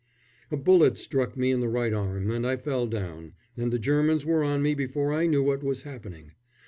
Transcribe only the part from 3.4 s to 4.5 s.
and the Germans were